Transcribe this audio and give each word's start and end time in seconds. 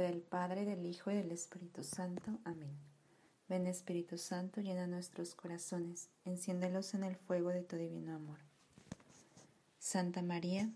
del 0.00 0.20
Padre, 0.20 0.64
del 0.64 0.86
Hijo 0.86 1.10
y 1.10 1.14
del 1.14 1.30
Espíritu 1.30 1.84
Santo. 1.84 2.38
Amén. 2.44 2.76
Ven 3.48 3.66
Espíritu 3.66 4.18
Santo, 4.18 4.60
llena 4.60 4.86
nuestros 4.86 5.34
corazones, 5.34 6.08
enciéndelos 6.24 6.94
en 6.94 7.04
el 7.04 7.16
fuego 7.16 7.50
de 7.50 7.62
tu 7.62 7.76
divino 7.76 8.14
amor. 8.14 8.38
Santa 9.78 10.22
María, 10.22 10.70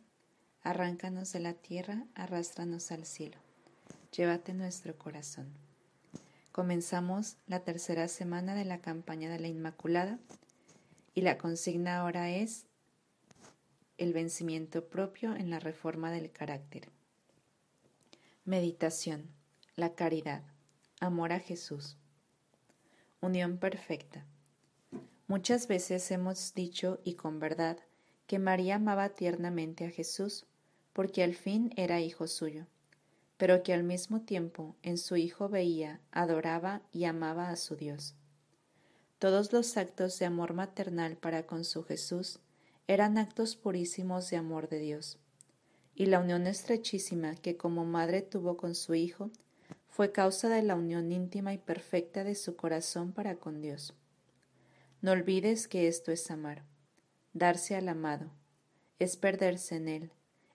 arráncanos 0.62 1.32
de 1.32 1.40
la 1.40 1.54
tierra, 1.54 2.06
arrástranos 2.14 2.90
al 2.90 3.06
cielo. 3.06 3.36
Llévate 4.16 4.54
nuestro 4.54 4.96
corazón. 4.96 5.46
Comenzamos 6.52 7.36
la 7.46 7.60
tercera 7.60 8.08
semana 8.08 8.54
de 8.54 8.64
la 8.64 8.80
campaña 8.80 9.30
de 9.30 9.40
la 9.40 9.48
Inmaculada 9.48 10.18
y 11.14 11.20
la 11.20 11.38
consigna 11.38 11.98
ahora 11.98 12.30
es 12.30 12.66
el 13.98 14.12
vencimiento 14.12 14.88
propio 14.88 15.36
en 15.36 15.50
la 15.50 15.60
reforma 15.60 16.10
del 16.10 16.30
carácter. 16.30 16.88
Meditación. 18.46 19.30
La 19.74 19.94
caridad. 19.94 20.42
Amor 21.00 21.32
a 21.32 21.40
Jesús. 21.40 21.96
Unión 23.22 23.56
perfecta. 23.56 24.26
Muchas 25.28 25.66
veces 25.66 26.10
hemos 26.10 26.52
dicho, 26.52 27.00
y 27.04 27.14
con 27.14 27.38
verdad, 27.38 27.78
que 28.26 28.38
María 28.38 28.74
amaba 28.74 29.08
tiernamente 29.08 29.86
a 29.86 29.90
Jesús, 29.90 30.44
porque 30.92 31.22
al 31.22 31.34
fin 31.34 31.72
era 31.76 32.02
hijo 32.02 32.26
suyo, 32.28 32.66
pero 33.38 33.62
que 33.62 33.72
al 33.72 33.82
mismo 33.82 34.20
tiempo 34.20 34.76
en 34.82 34.98
su 34.98 35.16
Hijo 35.16 35.48
veía, 35.48 36.02
adoraba 36.12 36.82
y 36.92 37.04
amaba 37.04 37.48
a 37.48 37.56
su 37.56 37.76
Dios. 37.76 38.14
Todos 39.18 39.54
los 39.54 39.74
actos 39.78 40.18
de 40.18 40.26
amor 40.26 40.52
maternal 40.52 41.16
para 41.16 41.46
con 41.46 41.64
su 41.64 41.82
Jesús 41.82 42.40
eran 42.88 43.16
actos 43.16 43.56
purísimos 43.56 44.28
de 44.28 44.36
amor 44.36 44.68
de 44.68 44.80
Dios 44.80 45.18
y 45.94 46.06
la 46.06 46.20
unión 46.20 46.46
estrechísima 46.46 47.36
que 47.36 47.56
como 47.56 47.84
madre 47.84 48.22
tuvo 48.22 48.56
con 48.56 48.74
su 48.74 48.94
Hijo 48.94 49.30
fue 49.88 50.10
causa 50.10 50.48
de 50.48 50.62
la 50.62 50.74
unión 50.74 51.12
íntima 51.12 51.54
y 51.54 51.58
perfecta 51.58 52.24
de 52.24 52.34
su 52.34 52.56
corazón 52.56 53.12
para 53.12 53.36
con 53.36 53.60
Dios. 53.60 53.94
No 55.00 55.12
olvides 55.12 55.68
que 55.68 55.86
esto 55.86 56.10
es 56.10 56.30
amar, 56.30 56.64
darse 57.32 57.76
al 57.76 57.88
amado, 57.88 58.32
es 58.98 59.16
perderse 59.16 59.76
en 59.76 59.88
Él, 59.88 60.10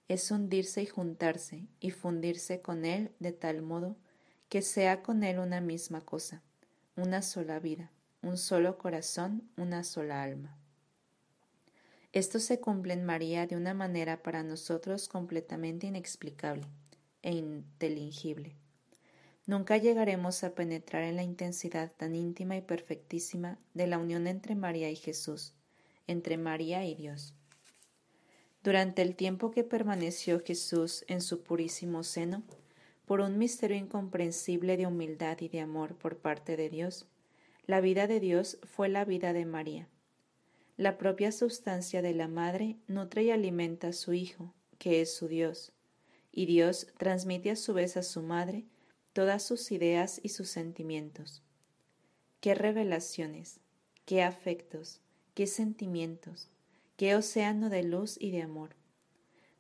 es 0.10 0.30
hundirse 0.32 0.82
y 0.82 0.88
juntarse 0.88 1.68
y 1.80 1.92
fundirse 1.92 2.62
con 2.62 2.84
Él 2.84 3.12
de 3.20 3.32
tal 3.32 3.62
modo 3.62 3.96
que 4.50 4.62
sea 4.62 5.04
con 5.04 5.24
Él 5.24 5.40
una 5.40 5.62
misma 5.62 6.02
cosa, 6.02 6.42
una 6.98 7.22
sola 7.22 7.60
vida, 7.60 7.92
un 8.22 8.38
solo 8.38 8.78
corazón, 8.78 9.50
una 9.56 9.84
sola 9.84 10.22
alma. 10.24 10.59
Esto 12.12 12.40
se 12.40 12.60
cumple 12.60 12.94
en 12.94 13.06
María 13.06 13.46
de 13.46 13.56
una 13.56 13.76
manera 13.76 14.24
para 14.24 14.42
nosotros 14.42 15.08
completamente 15.08 15.86
inexplicable 15.86 16.66
e 17.22 17.34
inteligible. 17.34 18.56
Nunca 19.46 19.78
llegaremos 19.78 20.44
a 20.44 20.56
penetrar 20.56 21.04
en 21.04 21.18
la 21.18 21.24
intensidad 21.24 21.92
tan 21.96 22.16
íntima 22.16 22.58
y 22.58 22.62
perfectísima 22.62 23.60
de 23.76 23.86
la 23.86 24.00
unión 24.00 24.26
entre 24.26 24.56
María 24.56 24.90
y 24.90 24.96
Jesús, 24.96 25.54
entre 26.08 26.38
María 26.38 26.84
y 26.84 26.96
Dios. 26.96 27.36
Durante 28.64 29.04
el 29.04 29.16
tiempo 29.16 29.52
que 29.52 29.64
permaneció 29.64 30.40
Jesús 30.40 31.06
en 31.08 31.22
su 31.22 31.44
purísimo 31.44 32.04
seno, 32.04 32.42
por 33.06 33.22
un 33.22 33.38
misterio 33.38 33.78
incomprensible 33.78 34.78
de 34.78 34.88
humildad 34.88 35.38
y 35.42 35.48
de 35.50 35.62
amor 35.62 35.96
por 35.96 36.18
parte 36.18 36.58
de 36.58 36.70
Dios, 36.70 37.06
la 37.68 37.82
vida 37.82 38.08
de 38.08 38.20
Dios 38.20 38.58
fue 38.64 38.90
la 38.90 39.06
vida 39.06 39.32
de 39.32 39.46
María 39.46 39.88
la 40.80 40.98
propia 40.98 41.34
sustancia 41.34 42.02
de 42.02 42.14
la 42.14 42.30
madre 42.30 42.78
nutre 42.88 43.24
y 43.24 43.32
alimenta 43.32 43.90
a 43.90 43.92
su 43.92 44.14
Hijo, 44.14 44.54
que 44.78 45.02
es 45.02 45.14
su 45.14 45.28
Dios, 45.28 45.74
y 46.32 46.46
Dios 46.46 46.88
transmite 46.98 47.52
a 47.52 47.58
su 47.58 47.74
vez 47.74 47.98
a 47.98 48.02
su 48.02 48.22
madre 48.22 48.64
todas 49.12 49.44
sus 49.44 49.74
ideas 49.74 50.22
y 50.24 50.30
sus 50.30 50.48
sentimientos. 50.48 51.44
Qué 52.40 52.56
revelaciones, 52.56 53.60
qué 54.06 54.24
afectos, 54.24 55.02
qué 55.34 55.48
sentimientos, 55.48 56.48
qué 56.96 57.14
océano 57.14 57.70
de 57.70 57.84
luz 57.84 58.16
y 58.18 58.32
de 58.32 58.42
amor. 58.42 58.78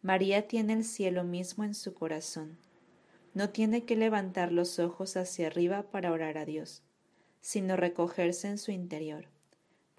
María 0.02 0.47
tiene 0.47 0.72
el 0.72 0.85
cielo 0.85 1.25
mismo 1.25 1.66
en 1.66 1.75
su 1.75 1.94
corazón. 1.94 2.58
No 3.34 3.50
tiene 3.50 3.84
que 3.84 3.97
levantar 3.97 4.53
los 4.53 4.79
ojos 4.79 5.18
hacia 5.18 5.47
arriba 5.47 5.84
para 5.91 6.13
orar 6.13 6.38
a 6.38 6.46
Dios, 6.46 6.81
sino 7.41 7.75
recogerse 7.75 8.47
en 8.47 8.58
su 8.58 8.72
interior 8.72 9.28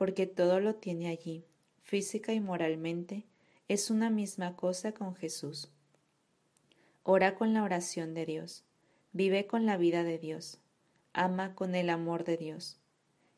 porque 0.00 0.26
todo 0.26 0.60
lo 0.60 0.76
tiene 0.76 1.08
allí, 1.08 1.44
física 1.82 2.32
y 2.32 2.40
moralmente, 2.40 3.26
es 3.68 3.90
una 3.90 4.08
misma 4.08 4.56
cosa 4.56 4.92
con 4.92 5.14
Jesús. 5.14 5.68
Ora 7.02 7.34
con 7.34 7.52
la 7.52 7.62
oración 7.62 8.14
de 8.14 8.24
Dios, 8.24 8.64
vive 9.12 9.46
con 9.46 9.66
la 9.66 9.76
vida 9.76 10.02
de 10.02 10.18
Dios, 10.18 10.58
ama 11.12 11.54
con 11.54 11.74
el 11.74 11.90
amor 11.90 12.24
de 12.24 12.38
Dios. 12.38 12.78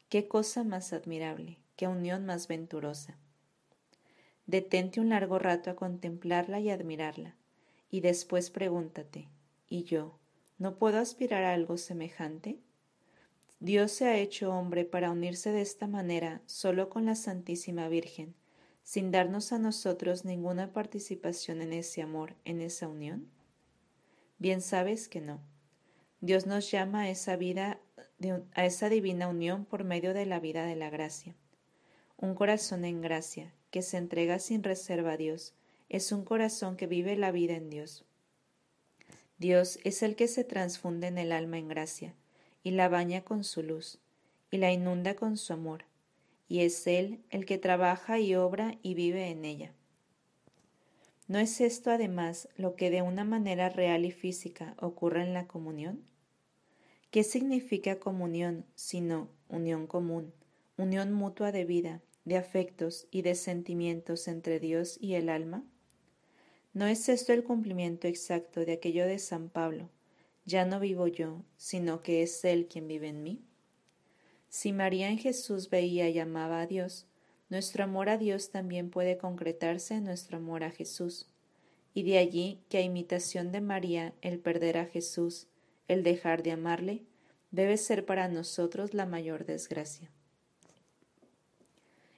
Qué 0.09 0.29
cosa 0.29 0.63
más 0.63 0.93
admirable, 0.93 1.59
qué 1.75 1.89
unión 1.89 2.27
más 2.27 2.47
venturosa. 2.47 3.19
Detente 4.47 5.01
un 5.01 5.09
largo 5.09 5.41
rato 5.41 5.69
a 5.69 5.75
contemplarla 5.75 6.61
y 6.61 6.71
admirarla, 6.71 7.35
y 7.91 8.03
después 8.03 8.51
pregúntate, 8.51 9.27
¿y 9.69 9.83
yo? 9.83 10.17
¿No 10.59 10.77
puedo 10.77 10.99
aspirar 10.99 11.43
a 11.43 11.55
algo 11.55 11.77
semejante? 11.77 12.61
Dios 13.63 13.93
se 13.93 14.07
ha 14.07 14.17
hecho 14.17 14.53
hombre 14.53 14.85
para 14.85 15.13
unirse 15.13 15.53
de 15.53 15.63
esta 15.63 15.87
manera 15.87 16.43
solo 16.47 16.89
con 16.89 17.07
la 17.07 17.15
Santísima 17.15 17.87
Virgen, 17.87 18.35
sin 18.83 19.13
darnos 19.13 19.53
a 19.53 19.61
nosotros 19.61 20.25
ninguna 20.25 20.73
participación 20.73 21.63
en 21.63 21.73
ese 21.73 22.03
amor, 22.03 22.35
en 22.45 22.61
esa 22.61 22.89
unión? 22.89 23.31
Bien 24.39 24.63
sabes 24.63 25.07
que 25.07 25.21
no. 25.21 25.41
Dios 26.21 26.45
nos 26.45 26.73
llama 26.73 27.03
a 27.03 27.11
esa 27.11 27.37
vida, 27.37 27.79
a 28.55 28.67
esa 28.67 28.89
divina 28.89 29.29
unión 29.29 29.65
por 29.65 29.85
medio 29.85 30.13
de 30.13 30.27
la 30.27 30.41
vida 30.41 30.67
de 30.67 30.75
la 30.75 30.91
gracia. 30.91 31.37
Un 32.17 32.35
corazón 32.35 32.85
en 32.85 33.01
gracia, 33.01 33.55
que 33.71 33.83
se 33.83 33.97
entrega 33.97 34.41
sin 34.41 34.65
reserva 34.65 35.13
a 35.13 35.17
Dios, 35.17 35.55
es 35.89 36.11
un 36.11 36.25
corazón 36.25 36.77
que 36.77 36.89
vive 36.89 37.15
la 37.15 37.31
vida 37.31 37.55
en 37.55 37.71
Dios. 37.71 38.05
Dios 39.39 39.79
es 39.85 40.03
el 40.03 40.17
que 40.17 40.27
se 40.27 40.43
transfunde 40.43 41.07
en 41.07 41.19
el 41.19 41.31
alma 41.31 41.59
en 41.59 41.69
gracia, 41.69 42.17
y 42.63 42.73
la 42.73 42.89
baña 42.89 43.23
con 43.23 43.45
su 43.45 43.63
luz, 43.63 43.99
y 44.51 44.59
la 44.59 44.73
inunda 44.73 45.17
con 45.17 45.37
su 45.37 45.53
amor, 45.53 45.85
y 46.49 46.61
es 46.61 46.87
Él 46.87 47.21
el 47.31 47.47
que 47.47 47.59
trabaja 47.59 48.19
y 48.19 48.35
obra 48.35 48.79
y 48.83 48.95
vive 48.95 49.31
en 49.31 49.45
ella. 49.45 49.73
¿No 51.29 51.39
es 51.39 51.61
esto 51.61 51.91
además 51.91 52.49
lo 52.57 52.75
que 52.75 52.91
de 52.91 53.01
una 53.01 53.25
manera 53.25 53.71
real 53.71 54.05
y 54.05 54.11
física 54.11 54.75
ocurre 54.79 55.23
en 55.23 55.33
la 55.33 55.47
comunión? 55.47 56.05
¿Qué 57.11 57.25
significa 57.25 57.99
comunión 57.99 58.67
sino 58.75 59.29
unión 59.49 59.87
común, 59.87 60.33
unión 60.77 61.13
mutua 61.13 61.53
de 61.53 61.65
vida, 61.65 62.03
de 62.25 62.37
afectos 62.37 63.07
y 63.11 63.23
de 63.23 63.35
sentimientos 63.35 64.29
entre 64.29 64.61
Dios 64.61 64.99
y 65.01 65.15
el 65.15 65.29
alma? 65.29 65.65
¿No 66.75 66.87
es 66.87 67.09
esto 67.09 67.33
el 67.33 67.45
cumplimiento 67.45 68.09
exacto 68.09 68.65
de 68.65 68.73
aquello 68.73 69.07
de 69.07 69.19
San 69.19 69.49
Pablo, 69.49 69.91
ya 70.45 70.65
no 70.65 70.81
vivo 70.81 71.07
yo, 71.07 71.45
sino 71.57 72.03
que 72.03 72.23
es 72.23 72.45
Él 72.45 72.67
quien 72.69 72.89
vive 72.89 73.09
en 73.09 73.23
mí? 73.23 73.43
Si 74.49 74.73
María 74.73 75.09
en 75.09 75.19
Jesús 75.19 75.71
veía 75.71 76.09
y 76.09 76.19
amaba 76.19 76.61
a 76.61 76.67
Dios, 76.67 77.07
nuestro 77.49 77.85
amor 77.85 78.09
a 78.09 78.19
Dios 78.19 78.51
también 78.51 78.91
puede 78.91 79.19
concretarse 79.19 79.95
en 79.95 80.05
nuestro 80.05 80.39
amor 80.39 80.65
a 80.65 80.71
Jesús, 80.71 81.29
y 81.95 82.03
de 82.03 82.19
allí 82.19 82.61
que 82.69 82.79
a 82.79 82.83
imitación 82.83 83.53
de 83.53 83.61
María 83.61 84.15
el 84.23 84.39
perder 84.39 84.79
a 84.79 84.87
Jesús, 84.87 85.47
el 85.89 86.03
dejar 86.03 86.43
de 86.43 86.53
amarle, 86.53 87.03
debe 87.51 87.77
ser 87.77 88.07
para 88.07 88.29
nosotros 88.29 88.95
la 88.95 89.07
mayor 89.07 89.45
desgracia, 89.45 90.11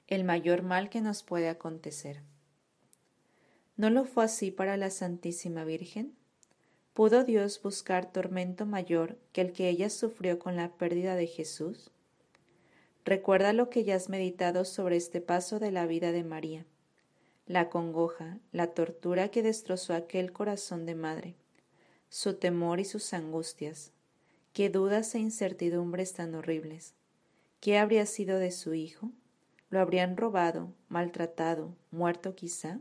el 0.07 0.23
mayor 0.23 0.61
mal 0.61 0.89
que 0.89 1.01
nos 1.01 1.23
puede 1.23 1.49
acontecer. 1.49 2.21
¿No 3.77 3.89
lo 3.89 4.05
fue 4.05 4.23
así 4.25 4.51
para 4.51 4.77
la 4.77 4.89
Santísima 4.89 5.65
Virgen? 5.65 6.15
¿Pudo 6.95 7.25
Dios 7.25 7.61
buscar 7.61 8.09
tormento 8.09 8.65
mayor 8.65 9.17
que 9.33 9.41
el 9.41 9.51
que 9.51 9.67
ella 9.67 9.89
sufrió 9.89 10.39
con 10.39 10.55
la 10.55 10.69
pérdida 10.69 11.17
de 11.17 11.27
Jesús? 11.27 11.91
Recuerda 13.03 13.51
lo 13.51 13.69
que 13.69 13.83
ya 13.83 13.97
has 13.97 14.07
meditado 14.07 14.63
sobre 14.63 14.95
este 14.95 15.19
paso 15.19 15.59
de 15.59 15.71
la 15.71 15.87
vida 15.87 16.13
de 16.13 16.23
María, 16.23 16.65
la 17.47 17.69
congoja, 17.69 18.39
la 18.53 18.67
tortura 18.67 19.27
que 19.27 19.43
destrozó 19.43 19.93
aquel 19.93 20.31
corazón 20.31 20.85
de 20.85 20.95
madre, 20.95 21.35
su 22.07 22.35
temor 22.35 22.79
y 22.79 22.85
sus 22.85 23.13
angustias, 23.13 23.91
qué 24.53 24.69
dudas 24.69 25.15
e 25.15 25.19
incertidumbres 25.19 26.13
tan 26.13 26.33
horribles. 26.33 26.93
¿Qué 27.59 27.77
habría 27.77 28.05
sido 28.05 28.39
de 28.39 28.51
su 28.51 28.73
hijo? 28.73 29.11
¿Lo 29.69 29.81
habrían 29.81 30.15
robado, 30.15 30.71
maltratado, 30.87 31.75
muerto 31.91 32.35
quizá? 32.35 32.79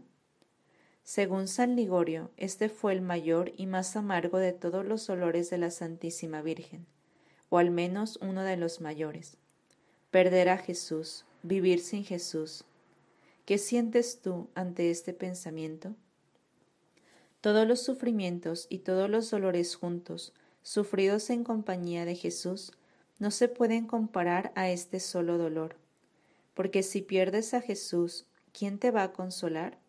Según 1.05 1.49
San 1.49 1.77
Ligorio, 1.77 2.31
este 2.39 2.69
fue 2.69 2.95
el 2.95 3.03
mayor 3.03 3.53
y 3.56 3.67
más 3.67 3.95
amargo 3.95 4.39
de 4.39 4.53
todos 4.53 4.87
los 4.87 5.06
dolores 5.06 5.51
de 5.51 5.59
la 5.59 5.71
Santísima 5.71 6.41
Virgen, 6.41 6.87
o 7.51 7.59
al 7.59 7.71
menos 7.71 8.19
uno 8.23 8.43
de 8.43 8.56
los 8.56 8.81
mayores. 8.81 9.37
Perder 10.11 10.49
a 10.49 10.56
Jesús, 10.56 11.27
vivir 11.43 11.81
sin 11.81 12.05
Jesús. 12.05 12.65
¿Qué 13.45 13.59
sientes 13.59 14.23
tú 14.23 14.49
ante 14.55 14.91
este 14.91 15.12
pensamiento? 15.12 15.95
Todos 17.43 17.69
los 17.69 17.83
sufrimientos 17.83 18.67
y 18.71 18.79
todos 18.79 19.11
los 19.11 19.31
dolores 19.31 19.77
juntos 19.77 20.33
sufridos 20.65 21.29
en 21.29 21.45
compañía 21.45 22.06
de 22.06 22.17
Jesús, 22.17 22.73
no 23.19 23.31
se 23.31 23.49
pueden 23.49 23.87
comparar 23.87 24.51
a 24.56 24.71
este 24.71 24.99
solo 24.99 25.37
dolor. 25.37 25.77
Porque 26.55 26.83
si 26.83 27.03
pierdes 27.03 27.53
a 27.53 27.61
Jesús, 27.61 28.25
¿quién 28.53 28.79
te 28.79 28.91
va 28.91 29.03
a 29.03 29.12
consolar? 29.12 29.83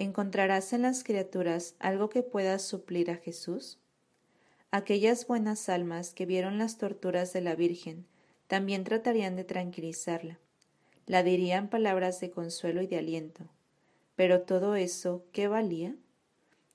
¿Encontrarás 0.00 0.72
en 0.72 0.80
las 0.80 1.04
criaturas 1.04 1.74
algo 1.78 2.08
que 2.08 2.22
pueda 2.22 2.58
suplir 2.58 3.10
a 3.10 3.16
Jesús? 3.16 3.78
Aquellas 4.70 5.26
buenas 5.26 5.68
almas 5.68 6.14
que 6.14 6.24
vieron 6.24 6.56
las 6.56 6.78
torturas 6.78 7.34
de 7.34 7.42
la 7.42 7.54
Virgen 7.54 8.06
también 8.46 8.82
tratarían 8.82 9.36
de 9.36 9.44
tranquilizarla. 9.44 10.38
La 11.04 11.22
dirían 11.22 11.68
palabras 11.68 12.18
de 12.18 12.30
consuelo 12.30 12.80
y 12.80 12.86
de 12.86 12.96
aliento. 12.96 13.44
Pero 14.16 14.40
todo 14.40 14.74
eso, 14.74 15.26
¿qué 15.32 15.48
valía? 15.48 15.94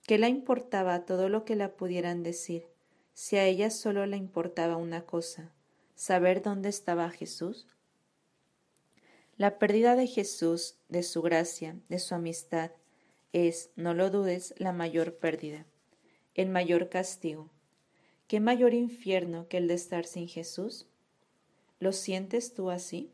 ¿Qué 0.04 0.19
le 0.19 0.30
importaba 0.30 1.04
todo 1.06 1.28
lo 1.28 1.45
que 1.45 1.56
la 1.56 1.71
pudieran 1.71 2.21
decir, 2.21 2.68
si 3.16 3.38
a 3.38 3.45
ella 3.45 3.71
solo 3.71 4.06
le 4.06 4.18
importaba 4.18 4.78
una 4.78 5.01
cosa, 5.01 5.51
saber 5.95 6.44
dónde 6.44 6.69
estaba 6.69 7.10
Jesús? 7.10 7.66
La 9.36 9.57
pérdida 9.57 9.95
de 9.95 10.06
Jesús, 10.06 10.78
de 10.89 11.01
su 11.01 11.24
gracia, 11.24 11.75
de 11.89 11.98
su 11.98 12.13
amistad, 12.13 12.69
es, 13.36 13.70
no 13.76 13.94
lo 13.94 14.10
dudes, 14.10 14.54
la 14.58 14.72
mayor 14.72 15.18
pérdida, 15.18 15.66
el 16.36 16.48
mayor 16.48 16.88
castigo. 16.88 17.52
¿Qué 18.28 18.40
mayor 18.40 18.74
infierno 18.74 19.50
que 19.50 19.58
el 19.58 19.68
de 19.68 19.74
estar 19.74 20.06
sin 20.06 20.30
Jesús? 20.30 20.88
¿Lo 21.80 21.92
sientes 21.92 22.54
tú 22.54 22.70
así? 22.70 23.12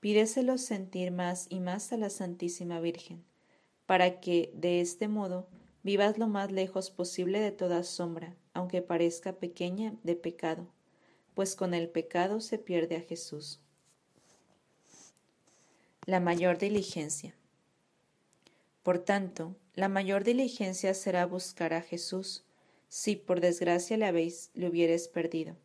Pídeselo 0.00 0.58
sentir 0.58 1.12
más 1.12 1.46
y 1.48 1.60
más 1.60 1.92
a 1.92 1.96
la 1.96 2.10
Santísima 2.10 2.80
Virgen, 2.80 3.24
para 3.86 4.18
que, 4.20 4.50
de 4.52 4.80
este 4.80 5.06
modo, 5.06 5.46
vivas 5.84 6.18
lo 6.18 6.26
más 6.26 6.50
lejos 6.50 6.90
posible 6.90 7.38
de 7.38 7.52
toda 7.52 7.84
sombra, 7.84 8.34
aunque 8.52 8.82
parezca 8.82 9.34
pequeña, 9.34 9.94
de 10.02 10.16
pecado, 10.16 10.66
pues 11.34 11.54
con 11.54 11.72
el 11.72 11.88
pecado 11.88 12.40
se 12.40 12.58
pierde 12.58 12.96
a 12.96 13.00
Jesús. 13.00 13.60
La 16.04 16.18
mayor 16.18 16.58
diligencia. 16.58 17.36
Por 18.86 19.00
tanto, 19.00 19.56
la 19.74 19.88
mayor 19.88 20.22
diligencia 20.22 20.94
será 20.94 21.26
buscar 21.26 21.74
a 21.74 21.82
Jesús, 21.82 22.44
si 22.88 23.16
por 23.16 23.40
desgracia 23.40 23.96
le 23.96 24.06
habéis 24.06 24.52
le 24.54 24.68
hubieres 24.68 25.08
perdido. 25.08 25.56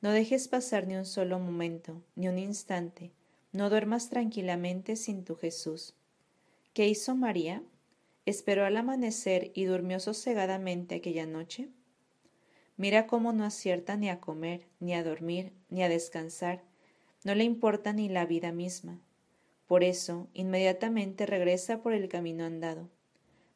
No 0.00 0.12
dejes 0.12 0.46
pasar 0.46 0.86
ni 0.86 0.94
un 0.94 1.04
solo 1.04 1.40
momento, 1.40 2.00
ni 2.14 2.28
un 2.28 2.38
instante, 2.38 3.10
no 3.50 3.70
duermas 3.70 4.08
tranquilamente 4.08 4.94
sin 4.94 5.24
tu 5.24 5.34
Jesús. 5.34 5.94
¿Qué 6.74 6.86
hizo 6.86 7.16
María? 7.16 7.60
¿Esperó 8.24 8.64
al 8.64 8.76
amanecer 8.76 9.50
y 9.52 9.64
durmió 9.64 9.98
sosegadamente 9.98 10.94
aquella 10.94 11.26
noche? 11.26 11.70
Mira 12.76 13.08
cómo 13.08 13.32
no 13.32 13.44
acierta 13.44 13.96
ni 13.96 14.10
a 14.10 14.20
comer, 14.20 14.68
ni 14.78 14.94
a 14.94 15.02
dormir, 15.02 15.50
ni 15.70 15.82
a 15.82 15.88
descansar, 15.88 16.62
no 17.24 17.34
le 17.34 17.42
importa 17.42 17.92
ni 17.92 18.08
la 18.08 18.26
vida 18.26 18.52
misma. 18.52 19.00
Por 19.66 19.84
eso, 19.84 20.28
inmediatamente 20.34 21.26
regresa 21.26 21.82
por 21.82 21.92
el 21.92 22.08
camino 22.08 22.44
andado. 22.44 22.90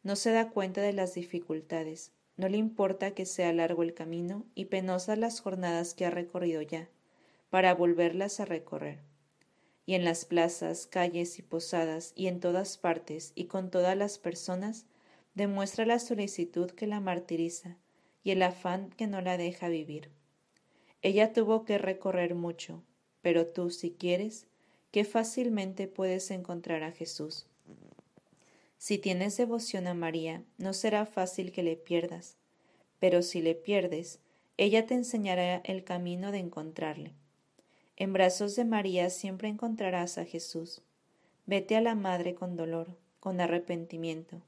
No 0.03 0.17
se 0.17 0.31
da 0.33 0.51
cuenta 0.51 0.81
de 0.81 0.93
las 0.93 1.15
dificultades, 1.15 2.13
no 2.37 2.49
le 2.49 2.57
importa 2.57 3.13
que 3.13 3.27
sea 3.27 3.53
largo 3.53 3.83
el 3.83 3.95
camino 3.95 4.47
y 4.55 4.67
penosas 4.67 5.19
las 5.19 5.41
jornadas 5.41 5.95
que 5.95 6.07
ha 6.07 6.11
recorrido 6.11 6.63
ya, 6.63 6.89
para 7.51 7.75
volverlas 7.75 8.41
a 8.41 8.45
recorrer 8.45 9.01
y 9.89 9.95
en 9.95 10.05
las 10.05 10.27
plazas, 10.27 10.87
calles 10.87 11.39
y 11.39 11.43
posadas, 11.43 12.13
y 12.15 12.27
en 12.27 12.41
todas 12.41 12.77
partes, 12.77 13.33
y 13.35 13.47
con 13.47 13.71
todas 13.71 13.97
las 13.97 14.19
personas, 14.19 14.85
demuestra 15.35 15.87
la 15.87 15.99
solicitud 15.99 16.71
que 16.73 16.87
la 16.87 17.01
martiriza 17.01 17.79
y 18.23 18.33
el 18.33 18.43
afán 18.43 18.91
que 18.91 19.07
no 19.07 19.23
la 19.23 19.39
deja 19.39 19.71
vivir. 19.71 20.11
Ella 21.01 21.33
tuvo 21.33 21.65
que 21.65 21.79
recorrer 21.79 22.35
mucho, 22.35 22.83
pero 23.23 23.47
tú, 23.47 23.71
si 23.71 23.93
quieres, 23.93 24.47
qué 24.91 25.05
fácilmente 25.05 25.87
puedes 25.89 26.31
encontrar 26.31 26.83
a 26.83 26.93
Jesús. 26.93 27.47
Si 28.79 28.99
tienes 28.99 29.37
devoción 29.37 29.87
a 29.87 29.95
María, 29.95 30.43
no 30.57 30.73
será 30.73 31.05
fácil 31.05 31.53
que 31.53 31.63
le 31.63 31.77
pierdas, 31.77 32.37
pero 33.01 33.23
si 33.23 33.43
le 33.43 33.55
pierdes, 33.55 34.21
ella 34.57 34.87
te 34.87 34.95
enseñará 34.95 35.61
el 35.65 35.85
camino 35.85 36.33
de 36.33 36.39
encontrarle. 36.39 37.13
En 37.97 38.13
brazos 38.13 38.55
de 38.55 38.65
María 38.65 39.11
siempre 39.11 39.49
encontrarás 39.49 40.19
a 40.19 40.25
Jesús. 40.25 40.83
Vete 41.47 41.77
a 41.77 41.81
la 41.81 41.95
Madre 41.95 42.35
con 42.35 42.57
dolor, 42.57 42.97
con 43.19 43.41
arrepentimiento. 43.41 44.41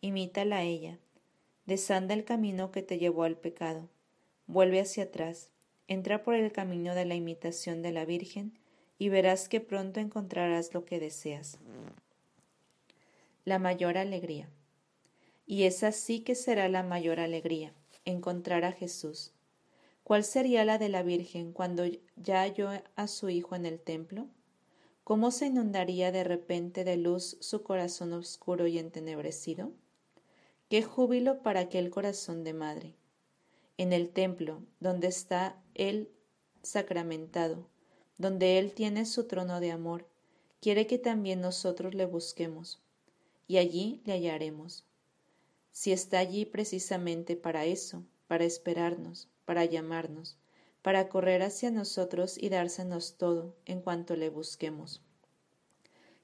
Imítala 0.00 0.58
a 0.58 0.62
ella. 0.62 0.98
Desanda 1.64 2.14
el 2.14 2.24
camino 2.24 2.70
que 2.70 2.82
te 2.82 2.98
llevó 2.98 3.24
al 3.24 3.36
pecado. 3.36 3.88
Vuelve 4.46 4.80
hacia 4.80 5.04
atrás. 5.04 5.50
Entra 5.86 6.22
por 6.22 6.34
el 6.34 6.52
camino 6.52 6.94
de 6.94 7.06
la 7.06 7.14
imitación 7.14 7.80
de 7.80 7.92
la 7.92 8.04
Virgen 8.04 8.58
y 8.98 9.08
verás 9.08 9.48
que 9.48 9.60
pronto 9.60 10.00
encontrarás 10.00 10.74
lo 10.74 10.84
que 10.84 11.00
deseas. 11.00 11.58
La 13.44 13.58
mayor 13.58 13.96
alegría. 13.96 14.48
Y 15.46 15.62
esa 15.62 15.92
sí 15.92 16.20
que 16.20 16.34
será 16.34 16.68
la 16.68 16.82
mayor 16.82 17.20
alegría, 17.20 17.72
encontrar 18.04 18.64
a 18.64 18.72
Jesús 18.72 19.32
¿Cuál 20.08 20.24
sería 20.24 20.64
la 20.64 20.78
de 20.78 20.88
la 20.88 21.02
Virgen 21.02 21.52
cuando 21.52 21.84
ya 22.16 22.40
halló 22.40 22.70
a 22.96 23.08
su 23.08 23.28
Hijo 23.28 23.54
en 23.56 23.66
el 23.66 23.78
templo? 23.78 24.26
¿Cómo 25.04 25.30
se 25.30 25.48
inundaría 25.48 26.10
de 26.12 26.24
repente 26.24 26.82
de 26.82 26.96
luz 26.96 27.36
su 27.40 27.62
corazón 27.62 28.14
oscuro 28.14 28.66
y 28.66 28.78
entenebrecido? 28.78 29.70
¡Qué 30.70 30.82
júbilo 30.82 31.42
para 31.42 31.60
aquel 31.60 31.90
corazón 31.90 32.42
de 32.42 32.54
madre! 32.54 32.94
En 33.76 33.92
el 33.92 34.08
templo, 34.08 34.62
donde 34.80 35.08
está 35.08 35.62
Él 35.74 36.10
sacramentado, 36.62 37.68
donde 38.18 38.58
Él 38.58 38.72
tiene 38.72 39.06
su 39.06 39.24
trono 39.24 39.60
de 39.60 39.70
amor, 39.70 40.06
quiere 40.60 40.86
que 40.86 40.98
también 40.98 41.40
nosotros 41.40 41.94
le 41.94 42.04
busquemos, 42.04 42.80
y 43.46 43.56
allí 43.56 44.02
le 44.04 44.12
hallaremos. 44.12 44.84
Si 45.70 45.92
está 45.92 46.18
allí 46.18 46.44
precisamente 46.44 47.36
para 47.36 47.64
eso, 47.64 48.04
para 48.26 48.44
esperarnos, 48.44 49.28
para 49.44 49.64
llamarnos, 49.64 50.36
para 50.82 51.08
correr 51.08 51.42
hacia 51.42 51.70
nosotros 51.70 52.36
y 52.36 52.48
dársenos 52.48 53.16
todo 53.16 53.54
en 53.64 53.80
cuanto 53.80 54.16
le 54.16 54.28
busquemos. 54.28 55.02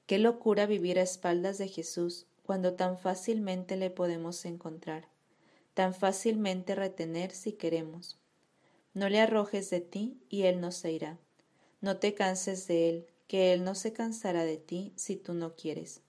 Qué 0.05 0.19
locura 0.19 0.65
vivir 0.65 0.99
a 0.99 1.03
espaldas 1.03 1.57
de 1.57 1.67
Jesús 1.67 2.27
cuando 2.43 2.75
tan 2.75 2.97
fácilmente 2.97 3.75
le 3.75 3.89
podemos 3.89 4.45
encontrar, 4.45 5.07
tan 5.73 5.93
fácilmente 5.93 6.75
retener 6.75 7.31
si 7.31 7.53
queremos. 7.53 8.19
No 8.93 9.09
le 9.09 9.19
arrojes 9.19 9.69
de 9.71 9.81
ti 9.81 10.21
y 10.29 10.43
Él 10.43 10.61
no 10.61 10.71
se 10.71 10.91
irá. 10.91 11.17
No 11.85 11.97
te 11.97 12.15
canses 12.15 12.65
de 12.65 12.89
Él, 12.89 13.05
que 13.27 13.53
Él 13.53 13.63
no 13.63 13.75
se 13.75 13.93
cansará 13.93 14.43
de 14.43 14.57
ti 14.57 14.91
si 14.95 15.15
tú 15.15 15.35
no 15.35 15.55
quieres. 15.55 16.01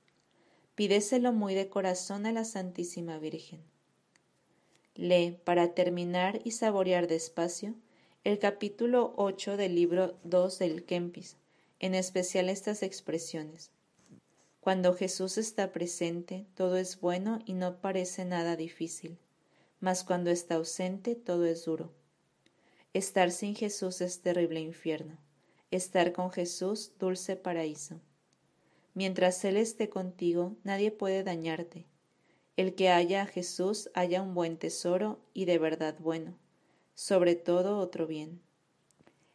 Pídeselo 0.75 1.35
muy 1.35 1.55
de 1.55 1.69
corazón 1.69 2.25
a 2.25 2.33
la 2.33 2.47
Santísima 2.47 3.19
Virgen. 3.19 3.61
Lee, 4.95 5.39
para 5.45 5.75
terminar 5.75 6.41
y 6.45 6.53
saborear 6.53 7.09
despacio, 7.09 7.75
el 8.25 8.39
capítulo 8.39 9.13
8 9.19 9.59
del 9.59 9.75
libro 9.75 10.17
2 10.25 10.59
del 10.61 10.87
Kempis, 10.87 11.37
en 11.79 11.95
especial 11.95 12.49
estas 12.49 12.83
expresiones. 12.83 13.71
Cuando 14.61 14.95
Jesús 14.95 15.37
está 15.37 15.73
presente, 15.73 16.47
todo 16.55 16.79
es 16.79 16.99
bueno 17.03 17.41
y 17.45 17.53
no 17.53 17.83
parece 17.83 18.25
nada 18.25 18.57
difícil, 18.57 19.19
mas 19.81 20.05
cuando 20.05 20.31
está 20.31 20.55
ausente, 20.55 21.17
todo 21.17 21.45
es 21.45 21.67
duro. 21.67 21.93
Estar 22.95 23.31
sin 23.31 23.55
Jesús 23.55 24.01
es 24.01 24.23
terrible 24.23 24.61
infierno, 24.61 25.19
estar 25.71 26.13
con 26.13 26.31
Jesús, 26.31 26.93
dulce 26.99 27.37
paraíso. 27.37 28.01
Mientras 28.95 29.45
Él 29.45 29.57
esté 29.57 29.89
contigo, 29.89 30.57
nadie 30.65 30.91
puede 30.91 31.23
dañarte, 31.23 31.87
el 32.57 32.75
que 32.75 32.89
haya 32.89 33.23
a 33.23 33.27
Jesús 33.27 33.91
haya 33.95 34.23
un 34.23 34.35
buen 34.35 34.57
tesoro 34.57 35.19
y 35.35 35.45
de 35.45 35.59
verdad 35.59 35.97
bueno, 35.99 36.39
sobre 36.95 37.35
todo 37.35 37.79
otro 37.79 38.07
bien. 38.07 38.41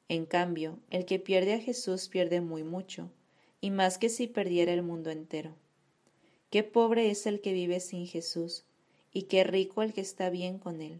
En 0.07 0.25
cambio, 0.25 0.79
el 0.89 1.05
que 1.05 1.19
pierde 1.19 1.53
a 1.53 1.59
Jesús 1.59 2.09
pierde 2.09 2.41
muy 2.41 2.63
mucho, 2.63 3.11
y 3.61 3.69
más 3.69 3.97
que 3.97 4.09
si 4.09 4.27
perdiera 4.27 4.73
el 4.73 4.81
mundo 4.81 5.11
entero. 5.11 5.55
Qué 6.49 6.63
pobre 6.63 7.11
es 7.11 7.27
el 7.27 7.39
que 7.39 7.53
vive 7.53 7.79
sin 7.79 8.07
Jesús, 8.07 8.65
y 9.13 9.23
qué 9.23 9.43
rico 9.43 9.83
el 9.83 9.93
que 9.93 10.01
está 10.01 10.29
bien 10.29 10.57
con 10.57 10.81
él. 10.81 10.99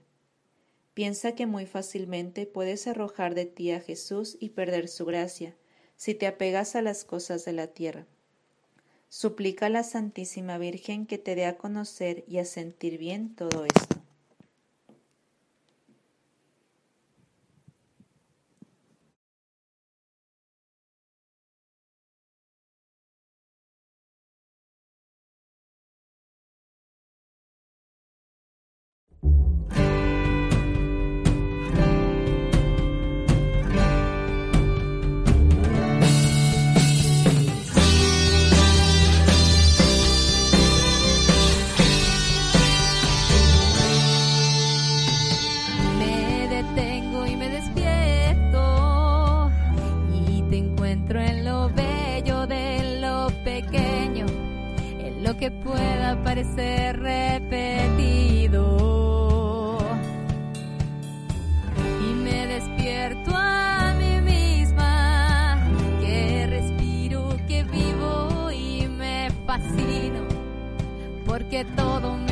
Piensa 0.94 1.36
que 1.36 1.46
muy 1.46 1.66
fácilmente 1.66 2.46
puedes 2.46 2.86
arrojar 2.88 3.34
de 3.34 3.46
ti 3.46 3.72
a 3.72 3.80
Jesús 3.80 4.38
y 4.40 4.50
perder 4.50 4.90
su 4.90 5.06
gracia, 5.06 5.56
si 5.96 6.16
te 6.16 6.28
apegas 6.28 6.76
a 6.76 6.82
las 6.82 7.06
cosas 7.06 7.46
de 7.46 7.54
la 7.54 7.68
tierra. 7.68 8.08
Suplica 9.08 9.68
a 9.68 9.70
la 9.70 9.84
Santísima 9.84 10.58
Virgen 10.58 11.06
que 11.06 11.18
te 11.18 11.36
dé 11.36 11.46
a 11.46 11.58
conocer 11.58 12.24
y 12.28 12.40
a 12.40 12.46
sentir 12.46 12.98
bien 12.98 13.36
todo 13.36 13.66
esto. 13.66 14.01
Todo 71.64 72.31